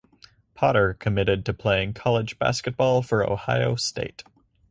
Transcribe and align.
Potter 0.55 0.95
committed 0.95 1.45
to 1.45 1.53
playing 1.53 1.93
college 1.93 2.39
basketball 2.39 3.03
for 3.03 3.23
Ohio 3.23 3.75
State. 3.75 4.23